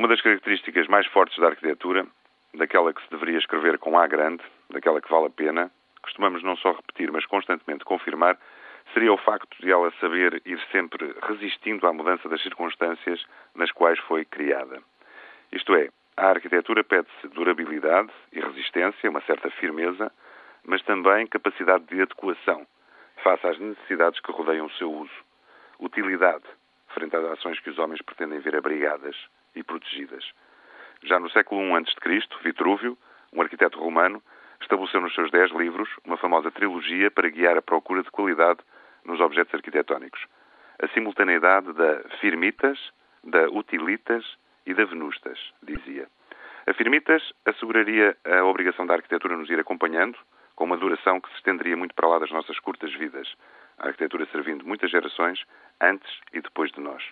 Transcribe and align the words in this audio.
Uma 0.00 0.08
das 0.08 0.22
características 0.22 0.88
mais 0.88 1.06
fortes 1.08 1.36
da 1.38 1.48
arquitetura, 1.48 2.06
daquela 2.54 2.90
que 2.90 3.02
se 3.02 3.10
deveria 3.10 3.36
escrever 3.36 3.78
com 3.78 3.98
A 3.98 4.06
grande, 4.06 4.42
daquela 4.70 4.98
que 4.98 5.10
vale 5.10 5.26
a 5.26 5.30
pena, 5.30 5.70
costumamos 6.00 6.42
não 6.42 6.56
só 6.56 6.72
repetir, 6.72 7.12
mas 7.12 7.26
constantemente 7.26 7.84
confirmar, 7.84 8.38
seria 8.94 9.12
o 9.12 9.18
facto 9.18 9.54
de 9.60 9.70
ela 9.70 9.92
saber 10.00 10.40
ir 10.46 10.58
sempre 10.72 11.14
resistindo 11.28 11.86
à 11.86 11.92
mudança 11.92 12.30
das 12.30 12.42
circunstâncias 12.42 13.22
nas 13.54 13.70
quais 13.72 13.98
foi 13.98 14.24
criada. 14.24 14.82
Isto 15.52 15.74
é, 15.74 15.90
a 16.16 16.30
arquitetura 16.30 16.82
pede-se 16.82 17.28
durabilidade 17.28 18.10
e 18.32 18.40
resistência, 18.40 19.10
uma 19.10 19.20
certa 19.26 19.50
firmeza, 19.50 20.10
mas 20.64 20.80
também 20.84 21.26
capacidade 21.26 21.84
de 21.84 22.00
adequação 22.00 22.66
face 23.22 23.46
às 23.46 23.58
necessidades 23.58 24.18
que 24.20 24.32
rodeiam 24.32 24.64
o 24.64 24.72
seu 24.72 24.90
uso, 24.90 25.24
utilidade 25.78 26.44
frente 26.94 27.14
às 27.14 27.24
ações 27.32 27.60
que 27.60 27.68
os 27.68 27.78
homens 27.78 28.00
pretendem 28.00 28.38
ver 28.40 28.56
abrigadas 28.56 29.14
e 29.54 29.62
protegidas. 29.62 30.24
Já 31.02 31.18
no 31.18 31.30
século 31.30 31.62
I 31.62 31.82
a.C., 31.82 32.20
Vitrúvio, 32.42 32.96
um 33.32 33.40
arquiteto 33.40 33.78
romano, 33.78 34.22
estabeleceu 34.60 35.00
nos 35.00 35.14
seus 35.14 35.30
dez 35.30 35.50
livros 35.52 35.88
uma 36.04 36.16
famosa 36.16 36.50
trilogia 36.50 37.10
para 37.10 37.28
guiar 37.28 37.56
a 37.56 37.62
procura 37.62 38.02
de 38.02 38.10
qualidade 38.10 38.60
nos 39.04 39.20
objetos 39.20 39.54
arquitetónicos. 39.54 40.26
A 40.82 40.88
simultaneidade 40.88 41.72
da 41.72 42.02
firmitas, 42.20 42.78
da 43.24 43.48
utilitas 43.48 44.24
e 44.66 44.74
da 44.74 44.84
venustas, 44.84 45.38
dizia. 45.62 46.08
A 46.66 46.74
firmitas 46.74 47.32
asseguraria 47.46 48.16
a 48.24 48.44
obrigação 48.44 48.86
da 48.86 48.94
arquitetura 48.94 49.36
nos 49.36 49.48
ir 49.48 49.58
acompanhando, 49.58 50.18
com 50.54 50.64
uma 50.64 50.76
duração 50.76 51.20
que 51.20 51.28
se 51.30 51.36
estenderia 51.36 51.76
muito 51.76 51.94
para 51.94 52.08
lá 52.08 52.18
das 52.18 52.30
nossas 52.30 52.58
curtas 52.58 52.92
vidas, 52.92 53.34
a 53.78 53.86
arquitetura 53.86 54.26
servindo 54.26 54.66
muitas 54.66 54.90
gerações 54.90 55.42
antes 55.80 56.10
e 56.34 56.40
depois 56.40 56.70
de 56.72 56.80
nós. 56.80 57.02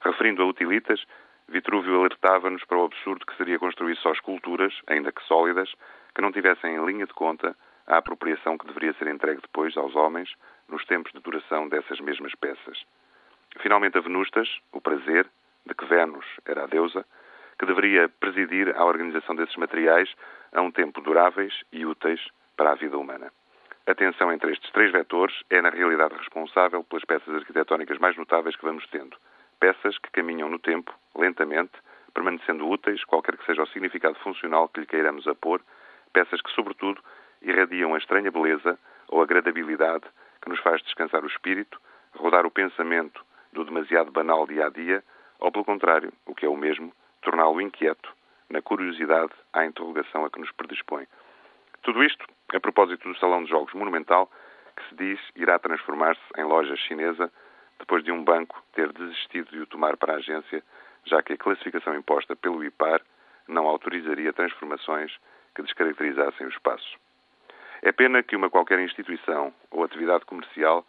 Referindo 0.00 0.42
a 0.42 0.46
utilitas, 0.46 1.04
Vitrúvio 1.48 2.00
alertava-nos 2.00 2.62
para 2.64 2.76
o 2.76 2.84
absurdo 2.84 3.24
que 3.24 3.36
seria 3.36 3.58
construir 3.58 3.96
só 3.96 4.12
esculturas, 4.12 4.74
ainda 4.86 5.10
que 5.10 5.24
sólidas, 5.24 5.72
que 6.14 6.20
não 6.20 6.30
tivessem 6.30 6.76
em 6.76 6.84
linha 6.84 7.06
de 7.06 7.14
conta 7.14 7.56
a 7.86 7.96
apropriação 7.96 8.58
que 8.58 8.66
deveria 8.66 8.92
ser 8.94 9.08
entregue 9.08 9.40
depois 9.40 9.74
aos 9.76 9.96
homens 9.96 10.30
nos 10.68 10.84
tempos 10.84 11.10
de 11.12 11.20
duração 11.20 11.66
dessas 11.66 12.00
mesmas 12.00 12.34
peças. 12.34 12.84
Finalmente, 13.60 13.96
a 13.96 14.02
Venustas, 14.02 14.48
o 14.72 14.80
prazer, 14.80 15.26
de 15.64 15.74
que 15.74 15.86
Vênus 15.86 16.26
era 16.44 16.64
a 16.64 16.66
deusa, 16.66 17.04
que 17.58 17.64
deveria 17.64 18.08
presidir 18.08 18.76
a 18.76 18.84
organização 18.84 19.34
desses 19.34 19.56
materiais 19.56 20.14
a 20.52 20.60
um 20.60 20.70
tempo 20.70 21.00
duráveis 21.00 21.54
e 21.72 21.86
úteis 21.86 22.20
para 22.56 22.72
a 22.72 22.74
vida 22.74 22.98
humana. 22.98 23.32
A 23.86 23.94
tensão 23.94 24.30
entre 24.30 24.52
estes 24.52 24.70
três 24.70 24.92
vetores 24.92 25.34
é, 25.48 25.62
na 25.62 25.70
realidade, 25.70 26.14
responsável 26.14 26.84
pelas 26.84 27.06
peças 27.06 27.34
arquitetónicas 27.34 27.98
mais 27.98 28.16
notáveis 28.18 28.54
que 28.54 28.64
vamos 28.64 28.86
tendo. 28.88 29.16
Peças 29.60 29.98
que 29.98 30.10
caminham 30.10 30.48
no 30.48 30.58
tempo, 30.58 30.92
lentamente, 31.16 31.72
permanecendo 32.14 32.68
úteis, 32.68 33.04
qualquer 33.04 33.36
que 33.36 33.44
seja 33.44 33.62
o 33.62 33.66
significado 33.66 34.18
funcional 34.20 34.68
que 34.68 34.80
lhe 34.80 34.86
queiramos 34.86 35.26
apor, 35.26 35.60
peças 36.12 36.40
que, 36.40 36.50
sobretudo, 36.52 37.02
irradiam 37.42 37.94
a 37.94 37.98
estranha 37.98 38.30
beleza 38.30 38.78
ou 39.08 39.22
agradabilidade 39.22 40.04
que 40.42 40.48
nos 40.48 40.60
faz 40.60 40.82
descansar 40.82 41.24
o 41.24 41.28
espírito, 41.28 41.80
rodar 42.14 42.46
o 42.46 42.50
pensamento 42.50 43.24
do 43.52 43.64
demasiado 43.64 44.10
banal 44.10 44.46
dia 44.46 44.66
a 44.66 44.70
dia, 44.70 45.02
ou, 45.40 45.50
pelo 45.50 45.64
contrário, 45.64 46.12
o 46.26 46.34
que 46.34 46.46
é 46.46 46.48
o 46.48 46.56
mesmo, 46.56 46.92
torná-lo 47.22 47.60
inquieto, 47.60 48.12
na 48.50 48.62
curiosidade 48.62 49.32
à 49.52 49.64
interrogação 49.64 50.24
a 50.24 50.30
que 50.30 50.40
nos 50.40 50.50
predispõe. 50.52 51.06
Tudo 51.82 52.02
isto 52.02 52.24
a 52.52 52.60
propósito 52.60 53.08
do 53.08 53.18
Salão 53.18 53.44
de 53.44 53.50
Jogos 53.50 53.72
Monumental, 53.74 54.30
que 54.76 54.88
se 54.88 54.94
diz 54.94 55.20
irá 55.36 55.58
transformar-se 55.58 56.22
em 56.36 56.44
loja 56.44 56.76
chinesa 56.76 57.30
depois 57.78 58.04
de 58.04 58.12
um 58.12 58.22
banco 58.22 58.62
ter 58.72 58.92
desistido 58.92 59.50
de 59.50 59.60
o 59.60 59.66
tomar 59.66 59.96
para 59.96 60.14
a 60.14 60.16
agência, 60.16 60.62
já 61.04 61.22
que 61.22 61.32
a 61.32 61.38
classificação 61.38 61.94
imposta 61.94 62.36
pelo 62.36 62.64
IPAR 62.64 63.00
não 63.46 63.66
autorizaria 63.66 64.32
transformações 64.32 65.16
que 65.54 65.62
descaracterizassem 65.62 66.46
o 66.46 66.50
espaço. 66.50 66.98
É 67.82 67.92
pena 67.92 68.22
que 68.22 68.36
uma 68.36 68.50
qualquer 68.50 68.80
instituição 68.80 69.54
ou 69.70 69.84
atividade 69.84 70.24
comercial 70.24 70.84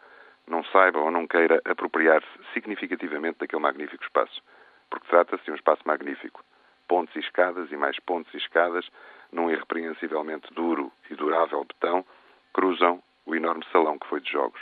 não 0.46 0.64
saiba 0.64 0.98
ou 0.98 1.10
não 1.10 1.26
queira 1.26 1.60
apropriar-se 1.64 2.28
significativamente 2.52 3.38
daquele 3.38 3.62
magnífico 3.62 4.02
espaço, 4.02 4.42
porque 4.90 5.06
trata-se 5.08 5.44
de 5.44 5.52
um 5.52 5.54
espaço 5.54 5.82
magnífico. 5.86 6.44
Pontes 6.88 7.14
e 7.14 7.20
escadas 7.20 7.70
e 7.70 7.76
mais 7.76 7.98
pontes 8.00 8.34
e 8.34 8.38
escadas, 8.38 8.84
num 9.30 9.48
irrepreensivelmente 9.48 10.52
duro 10.52 10.92
e 11.08 11.14
durável 11.14 11.64
betão, 11.64 12.04
cruzam 12.52 13.00
o 13.24 13.36
enorme 13.36 13.64
salão 13.70 13.96
que 13.96 14.08
foi 14.08 14.20
de 14.20 14.32
jogos. 14.32 14.60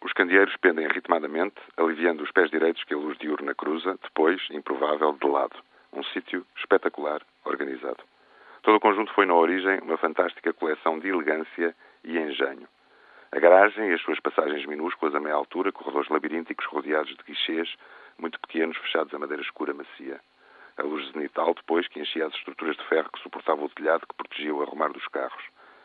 Os 0.00 0.12
candeeiros 0.12 0.56
pendem 0.58 0.86
ritmadamente, 0.86 1.56
aliviando 1.76 2.22
os 2.22 2.30
pés 2.30 2.50
direitos 2.50 2.84
que 2.84 2.94
a 2.94 2.96
luz 2.96 3.18
diurna 3.18 3.54
cruza, 3.54 3.98
depois, 4.02 4.40
improvável, 4.50 5.12
de 5.12 5.26
lado. 5.26 5.56
Um 5.92 6.04
sítio 6.04 6.46
espetacular, 6.56 7.20
organizado. 7.44 8.04
Todo 8.62 8.76
o 8.76 8.80
conjunto 8.80 9.12
foi, 9.12 9.26
na 9.26 9.34
origem, 9.34 9.80
uma 9.80 9.96
fantástica 9.96 10.52
coleção 10.52 10.98
de 10.98 11.08
elegância 11.08 11.74
e 12.04 12.16
engenho. 12.16 12.68
A 13.32 13.38
garagem 13.40 13.90
e 13.90 13.94
as 13.94 14.00
suas 14.02 14.20
passagens 14.20 14.64
minúsculas 14.66 15.14
a 15.14 15.20
meia 15.20 15.34
altura, 15.34 15.72
corredores 15.72 16.08
labirínticos 16.08 16.64
rodeados 16.66 17.14
de 17.16 17.22
guichês, 17.24 17.74
muito 18.16 18.38
pequenos, 18.40 18.76
fechados 18.78 19.12
a 19.12 19.18
madeira 19.18 19.42
escura 19.42 19.74
macia. 19.74 20.20
A 20.76 20.82
luz 20.82 21.10
zenital, 21.10 21.54
depois, 21.54 21.88
que 21.88 22.00
enchia 22.00 22.26
as 22.26 22.34
estruturas 22.34 22.76
de 22.76 22.84
ferro 22.84 23.10
que 23.12 23.20
suportavam 23.20 23.64
o 23.64 23.68
telhado 23.68 24.06
que 24.06 24.14
protegia 24.14 24.54
o 24.54 24.62
arrumar 24.62 24.92
dos 24.92 25.06
carros. 25.08 25.44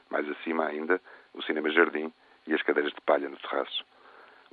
Mais 0.10 0.30
acima 0.30 0.68
ainda, 0.68 1.02
o 1.34 1.42
cinema-jardim 1.42 2.14
e 2.46 2.54
as 2.54 2.62
cadeiras 2.62 2.94
de 2.94 3.02
palha 3.02 3.28
no 3.28 3.38
terraço. 3.38 3.84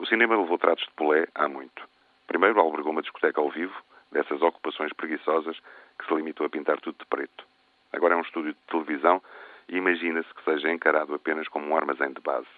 O 0.00 0.06
cinema 0.06 0.34
levou 0.34 0.56
tratos 0.56 0.86
de 0.86 0.94
polé 0.94 1.26
há 1.34 1.46
muito. 1.46 1.86
Primeiro 2.26 2.58
albergou 2.58 2.90
uma 2.90 3.02
discoteca 3.02 3.38
ao 3.38 3.50
vivo, 3.50 3.76
dessas 4.10 4.40
ocupações 4.40 4.90
preguiçosas 4.94 5.60
que 5.98 6.06
se 6.06 6.14
limitou 6.14 6.46
a 6.46 6.48
pintar 6.48 6.80
tudo 6.80 6.96
de 6.98 7.04
preto. 7.04 7.44
Agora 7.92 8.14
é 8.14 8.16
um 8.16 8.22
estúdio 8.22 8.54
de 8.54 8.58
televisão 8.70 9.20
e 9.68 9.76
imagina-se 9.76 10.32
que 10.32 10.42
seja 10.42 10.72
encarado 10.72 11.14
apenas 11.14 11.48
como 11.48 11.66
um 11.66 11.76
armazém 11.76 12.14
de 12.14 12.20
base. 12.22 12.48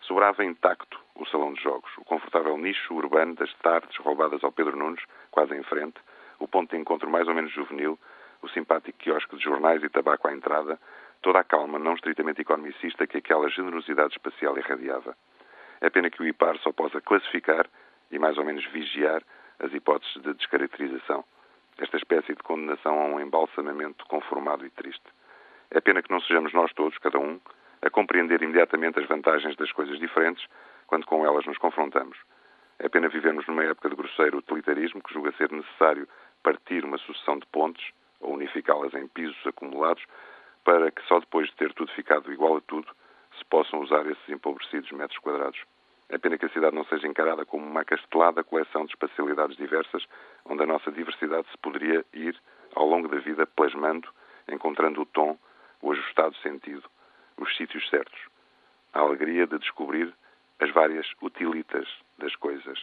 Sobrava 0.00 0.42
intacto 0.42 0.98
o 1.14 1.26
salão 1.26 1.52
de 1.52 1.62
jogos, 1.62 1.90
o 1.98 2.04
confortável 2.06 2.56
nicho 2.56 2.94
urbano 2.94 3.34
das 3.34 3.52
tardes 3.58 3.94
roubadas 3.98 4.42
ao 4.42 4.50
Pedro 4.50 4.74
Nunes, 4.74 5.04
quase 5.30 5.54
em 5.54 5.62
frente, 5.64 6.00
o 6.38 6.48
ponto 6.48 6.70
de 6.70 6.80
encontro 6.80 7.10
mais 7.10 7.28
ou 7.28 7.34
menos 7.34 7.52
juvenil, 7.52 7.98
o 8.40 8.48
simpático 8.48 8.96
quiosque 8.96 9.36
de 9.36 9.44
jornais 9.44 9.84
e 9.84 9.90
tabaco 9.90 10.26
à 10.26 10.32
entrada, 10.32 10.80
toda 11.20 11.38
a 11.38 11.44
calma 11.44 11.78
não 11.78 11.92
estritamente 11.92 12.40
economicista 12.40 13.06
que 13.06 13.18
aquela 13.18 13.50
generosidade 13.50 14.12
espacial 14.12 14.56
irradiava. 14.56 15.14
É 15.80 15.90
pena 15.90 16.10
que 16.10 16.22
o 16.22 16.26
IPAR 16.26 16.58
só 16.58 16.72
possa 16.72 17.00
classificar 17.00 17.66
e 18.10 18.18
mais 18.18 18.36
ou 18.38 18.44
menos 18.44 18.64
vigiar 18.66 19.22
as 19.58 19.72
hipóteses 19.72 20.22
de 20.22 20.34
descaracterização. 20.34 21.24
Esta 21.78 21.96
espécie 21.96 22.34
de 22.34 22.42
condenação 22.42 23.00
a 23.00 23.04
um 23.04 23.20
embalsamamento 23.20 24.04
conformado 24.06 24.66
e 24.66 24.70
triste. 24.70 25.04
É 25.70 25.80
pena 25.80 26.02
que 26.02 26.10
não 26.10 26.20
sejamos 26.20 26.52
nós 26.52 26.72
todos, 26.72 26.98
cada 26.98 27.18
um, 27.18 27.40
a 27.82 27.90
compreender 27.90 28.42
imediatamente 28.42 28.98
as 28.98 29.06
vantagens 29.06 29.54
das 29.56 29.70
coisas 29.72 29.98
diferentes 29.98 30.44
quando 30.86 31.06
com 31.06 31.24
elas 31.24 31.46
nos 31.46 31.58
confrontamos. 31.58 32.18
É 32.78 32.88
pena 32.88 33.08
vivermos 33.08 33.46
numa 33.46 33.64
época 33.64 33.90
de 33.90 33.96
grosseiro 33.96 34.38
utilitarismo 34.38 35.02
que 35.02 35.12
julga 35.12 35.32
ser 35.32 35.50
necessário 35.52 36.08
partir 36.42 36.84
uma 36.84 36.98
sucessão 36.98 37.38
de 37.38 37.46
pontes 37.46 37.92
ou 38.20 38.34
unificá-las 38.34 38.94
em 38.94 39.06
pisos 39.06 39.46
acumulados 39.46 40.02
para 40.64 40.90
que 40.90 41.02
só 41.06 41.20
depois 41.20 41.48
de 41.48 41.56
ter 41.56 41.72
tudo 41.74 41.92
ficado 41.92 42.32
igual 42.32 42.56
a 42.56 42.60
tudo 42.62 42.88
possam 43.50 43.80
usar 43.80 44.06
esses 44.06 44.28
empobrecidos 44.28 44.90
metros 44.92 45.18
quadrados. 45.18 45.60
É 46.08 46.16
pena 46.16 46.38
que 46.38 46.46
a 46.46 46.50
cidade 46.50 46.74
não 46.74 46.84
seja 46.84 47.06
encarada 47.06 47.44
como 47.44 47.66
uma 47.66 47.84
castelada 47.84 48.42
coleção 48.42 48.84
de 48.86 48.92
espacialidades 48.92 49.56
diversas, 49.56 50.06
onde 50.44 50.62
a 50.62 50.66
nossa 50.66 50.90
diversidade 50.90 51.46
se 51.50 51.58
poderia 51.58 52.04
ir, 52.14 52.34
ao 52.74 52.86
longo 52.86 53.08
da 53.08 53.18
vida, 53.18 53.46
plasmando, 53.46 54.08
encontrando 54.48 55.02
o 55.02 55.06
tom, 55.06 55.38
o 55.82 55.92
ajustado 55.92 56.34
sentido, 56.36 56.88
os 57.36 57.54
sítios 57.56 57.86
certos. 57.90 58.20
A 58.94 59.00
alegria 59.00 59.46
de 59.46 59.58
descobrir 59.58 60.14
as 60.60 60.70
várias 60.72 61.06
utilitas 61.20 61.86
das 62.16 62.34
coisas. 62.36 62.78